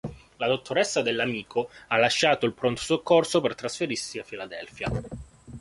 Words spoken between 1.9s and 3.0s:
lasciato il pronto